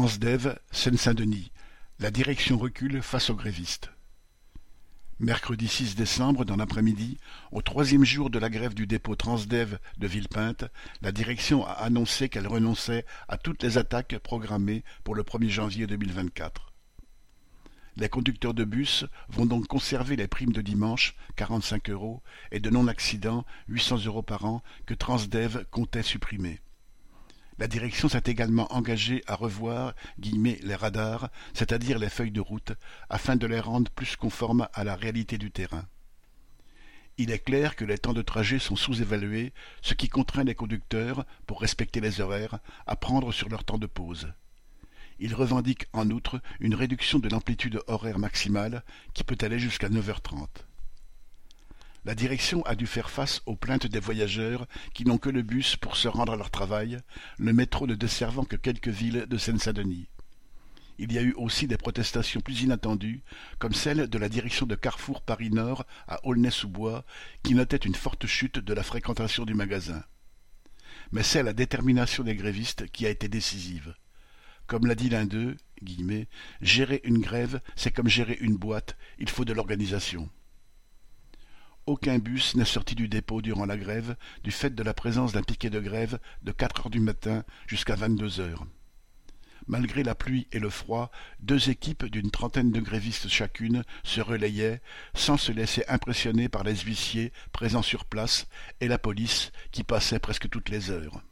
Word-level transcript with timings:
Transdev, 0.00 0.58
Seine-Saint-Denis, 0.70 1.52
la 1.98 2.10
direction 2.10 2.56
recule 2.56 3.02
face 3.02 3.28
aux 3.28 3.34
grévistes. 3.34 3.92
Mercredi 5.18 5.68
6 5.68 5.94
décembre, 5.94 6.46
dans 6.46 6.56
l'après-midi, 6.56 7.18
au 7.52 7.60
troisième 7.60 8.06
jour 8.06 8.30
de 8.30 8.38
la 8.38 8.48
grève 8.48 8.72
du 8.72 8.86
dépôt 8.86 9.14
Transdev 9.14 9.78
de 9.98 10.06
Villepinte, 10.06 10.64
la 11.02 11.12
direction 11.12 11.66
a 11.66 11.72
annoncé 11.72 12.30
qu'elle 12.30 12.46
renonçait 12.46 13.04
à 13.28 13.36
toutes 13.36 13.62
les 13.62 13.76
attaques 13.76 14.16
programmées 14.20 14.84
pour 15.04 15.14
le 15.14 15.22
1er 15.22 15.50
janvier 15.50 15.86
2024. 15.86 16.72
Les 17.96 18.08
conducteurs 18.08 18.54
de 18.54 18.64
bus 18.64 19.04
vont 19.28 19.44
donc 19.44 19.66
conserver 19.66 20.16
les 20.16 20.28
primes 20.28 20.54
de 20.54 20.62
dimanche, 20.62 21.14
45 21.36 21.90
euros, 21.90 22.22
et 22.52 22.60
de 22.60 22.70
non-accident, 22.70 23.44
800 23.68 24.06
euros 24.06 24.22
par 24.22 24.46
an, 24.46 24.62
que 24.86 24.94
Transdev 24.94 25.66
comptait 25.70 26.02
supprimer. 26.02 26.58
La 27.60 27.68
direction 27.68 28.08
s'est 28.08 28.22
également 28.24 28.72
engagée 28.72 29.22
à 29.26 29.34
revoir 29.34 29.94
les 30.16 30.74
radars, 30.74 31.28
c'est-à-dire 31.52 31.98
les 31.98 32.08
feuilles 32.08 32.30
de 32.30 32.40
route, 32.40 32.72
afin 33.10 33.36
de 33.36 33.46
les 33.46 33.60
rendre 33.60 33.90
plus 33.90 34.16
conformes 34.16 34.66
à 34.72 34.82
la 34.82 34.96
réalité 34.96 35.36
du 35.36 35.50
terrain. 35.50 35.84
Il 37.18 37.30
est 37.30 37.44
clair 37.44 37.76
que 37.76 37.84
les 37.84 37.98
temps 37.98 38.14
de 38.14 38.22
trajet 38.22 38.58
sont 38.58 38.76
sous-évalués, 38.76 39.52
ce 39.82 39.92
qui 39.92 40.08
contraint 40.08 40.42
les 40.42 40.54
conducteurs, 40.54 41.26
pour 41.46 41.60
respecter 41.60 42.00
les 42.00 42.22
horaires, 42.22 42.60
à 42.86 42.96
prendre 42.96 43.30
sur 43.30 43.50
leur 43.50 43.62
temps 43.62 43.76
de 43.76 43.86
pause. 43.86 44.32
Il 45.18 45.34
revendique 45.34 45.84
en 45.92 46.08
outre 46.08 46.40
une 46.60 46.74
réduction 46.74 47.18
de 47.18 47.28
l'amplitude 47.28 47.82
horaire 47.88 48.18
maximale 48.18 48.82
qui 49.12 49.22
peut 49.22 49.36
aller 49.42 49.58
jusqu'à 49.58 49.90
9h30. 49.90 50.46
La 52.06 52.14
direction 52.14 52.64
a 52.64 52.74
dû 52.74 52.86
faire 52.86 53.10
face 53.10 53.42
aux 53.44 53.56
plaintes 53.56 53.86
des 53.86 54.00
voyageurs 54.00 54.66
qui 54.94 55.04
n'ont 55.04 55.18
que 55.18 55.28
le 55.28 55.42
bus 55.42 55.76
pour 55.76 55.96
se 55.96 56.08
rendre 56.08 56.32
à 56.32 56.36
leur 56.36 56.50
travail, 56.50 56.98
le 57.38 57.52
métro 57.52 57.86
ne 57.86 57.94
desservant 57.94 58.44
que 58.44 58.56
quelques 58.56 58.88
villes 58.88 59.26
de 59.28 59.36
Seine-Saint-Denis. 59.36 60.08
Il 60.98 61.12
y 61.12 61.18
a 61.18 61.22
eu 61.22 61.34
aussi 61.34 61.66
des 61.66 61.76
protestations 61.76 62.40
plus 62.40 62.62
inattendues, 62.62 63.22
comme 63.58 63.74
celle 63.74 64.08
de 64.08 64.18
la 64.18 64.30
direction 64.30 64.66
de 64.66 64.74
Carrefour 64.74 65.22
Paris-Nord 65.22 65.84
à 66.08 66.24
Aulnay-sous-Bois, 66.26 67.04
qui 67.42 67.54
notait 67.54 67.76
une 67.76 67.94
forte 67.94 68.26
chute 68.26 68.58
de 68.58 68.74
la 68.74 68.82
fréquentation 68.82 69.44
du 69.44 69.54
magasin. 69.54 70.02
Mais 71.12 71.22
c'est 71.22 71.42
la 71.42 71.52
détermination 71.52 72.24
des 72.24 72.36
grévistes 72.36 72.86
qui 72.90 73.06
a 73.06 73.10
été 73.10 73.28
décisive. 73.28 73.94
Comme 74.66 74.86
l'a 74.86 74.94
dit 74.94 75.10
l'un 75.10 75.26
d'eux, 75.26 75.56
gérer 76.60 77.00
une 77.04 77.20
grève, 77.20 77.60
c'est 77.76 77.90
comme 77.90 78.08
gérer 78.08 78.38
une 78.40 78.56
boîte, 78.56 78.96
il 79.18 79.28
faut 79.28 79.44
de 79.44 79.52
l'organisation. 79.52 80.30
Aucun 81.86 82.18
bus 82.18 82.54
n'est 82.54 82.64
sorti 82.64 82.94
du 82.94 83.08
dépôt 83.08 83.42
durant 83.42 83.66
la 83.66 83.76
grève, 83.76 84.16
du 84.44 84.50
fait 84.50 84.74
de 84.74 84.82
la 84.82 84.94
présence 84.94 85.32
d'un 85.32 85.42
piquet 85.42 85.70
de 85.70 85.80
grève 85.80 86.20
de 86.42 86.52
quatre 86.52 86.82
heures 86.82 86.90
du 86.90 87.00
matin 87.00 87.44
jusqu'à 87.66 87.96
vingt-deux 87.96 88.40
heures. 88.40 88.66
Malgré 89.66 90.02
la 90.02 90.14
pluie 90.14 90.46
et 90.52 90.58
le 90.58 90.70
froid, 90.70 91.10
deux 91.40 91.70
équipes 91.70 92.06
d'une 92.06 92.30
trentaine 92.30 92.70
de 92.70 92.80
grévistes 92.80 93.28
chacune 93.28 93.84
se 94.02 94.20
relayaient, 94.20 94.82
sans 95.14 95.36
se 95.36 95.52
laisser 95.52 95.84
impressionner 95.88 96.48
par 96.48 96.64
les 96.64 96.76
huissiers 96.76 97.32
présents 97.52 97.82
sur 97.82 98.04
place 98.04 98.46
et 98.80 98.88
la 98.88 98.98
police 98.98 99.52
qui 99.70 99.84
passait 99.84 100.18
presque 100.18 100.48
toutes 100.48 100.68
les 100.68 100.90
heures. 100.90 101.22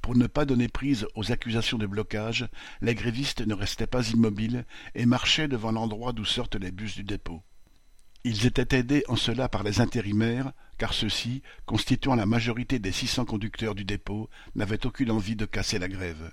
Pour 0.00 0.16
ne 0.16 0.26
pas 0.26 0.44
donner 0.44 0.68
prise 0.68 1.06
aux 1.14 1.30
accusations 1.30 1.78
de 1.78 1.86
blocage, 1.86 2.48
les 2.80 2.94
grévistes 2.94 3.46
ne 3.46 3.54
restaient 3.54 3.86
pas 3.86 4.08
immobiles 4.10 4.64
et 4.94 5.06
marchaient 5.06 5.48
devant 5.48 5.72
l'endroit 5.72 6.12
d'où 6.12 6.24
sortent 6.24 6.56
les 6.56 6.72
bus 6.72 6.96
du 6.96 7.04
dépôt. 7.04 7.42
Ils 8.22 8.44
étaient 8.44 8.76
aidés 8.76 9.04
en 9.08 9.16
cela 9.16 9.48
par 9.48 9.62
les 9.62 9.80
intérimaires, 9.80 10.52
car 10.76 10.92
ceux-ci, 10.92 11.42
constituant 11.64 12.14
la 12.14 12.26
majorité 12.26 12.78
des 12.78 12.92
six 12.92 13.06
cents 13.06 13.24
conducteurs 13.24 13.74
du 13.74 13.84
dépôt, 13.84 14.28
n'avaient 14.54 14.84
aucune 14.84 15.10
envie 15.10 15.36
de 15.36 15.46
casser 15.46 15.78
la 15.78 15.88
grève. 15.88 16.30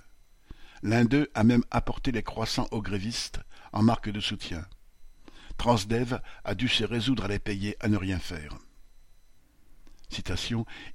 L'un 0.83 1.05
d'eux 1.05 1.29
a 1.33 1.43
même 1.43 1.63
apporté 1.71 2.11
les 2.11 2.23
croissants 2.23 2.67
aux 2.71 2.81
grévistes, 2.81 3.39
en 3.71 3.83
marque 3.83 4.09
de 4.09 4.19
soutien. 4.19 4.65
Transdev 5.57 6.19
a 6.43 6.55
dû 6.55 6.67
se 6.67 6.83
résoudre 6.83 7.25
à 7.25 7.27
les 7.29 7.39
payer 7.39 7.77
à 7.79 7.87
ne 7.87 7.97
rien 7.97 8.19
faire. 8.19 8.57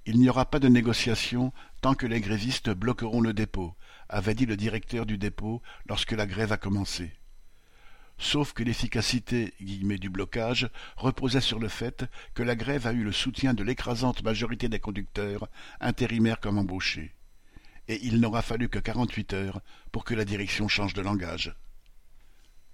Il 0.06 0.18
n'y 0.18 0.28
aura 0.28 0.46
pas 0.46 0.58
de 0.58 0.68
négociation 0.68 1.52
tant 1.80 1.94
que 1.94 2.06
les 2.06 2.20
grévistes 2.20 2.70
bloqueront 2.70 3.20
le 3.20 3.32
dépôt, 3.32 3.74
avait 4.08 4.34
dit 4.34 4.46
le 4.46 4.56
directeur 4.56 5.06
du 5.06 5.18
dépôt 5.18 5.62
lorsque 5.86 6.12
la 6.12 6.26
grève 6.26 6.52
a 6.52 6.56
commencé 6.58 7.12
sauf 8.22 8.52
que 8.52 8.62
l'efficacité 8.62 9.52
du 9.60 10.08
blocage 10.08 10.70
reposait 10.96 11.40
sur 11.40 11.58
le 11.58 11.68
fait 11.68 12.04
que 12.34 12.42
la 12.42 12.54
grève 12.54 12.86
a 12.86 12.92
eu 12.92 13.02
le 13.02 13.12
soutien 13.12 13.52
de 13.52 13.64
l'écrasante 13.64 14.22
majorité 14.22 14.68
des 14.68 14.78
conducteurs, 14.78 15.48
intérimaires 15.80 16.40
comme 16.40 16.58
embauchés. 16.58 17.14
Et 17.88 17.98
il 18.06 18.20
n'aura 18.20 18.42
fallu 18.42 18.68
que 18.68 18.78
quarante-huit 18.78 19.32
heures 19.32 19.60
pour 19.90 20.04
que 20.04 20.14
la 20.14 20.24
direction 20.24 20.68
change 20.68 20.94
de 20.94 21.02
langage. 21.02 21.54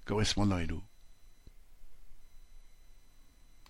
Correspondant 0.04 0.58
Hello. 0.58 0.82